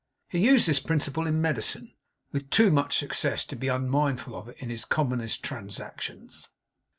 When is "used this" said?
0.39-0.79